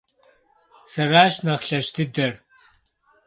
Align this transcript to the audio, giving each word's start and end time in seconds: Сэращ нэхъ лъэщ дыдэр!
Сэращ 0.91 1.35
нэхъ 1.45 1.63
лъэщ 1.67 1.87
дыдэр! 1.95 2.33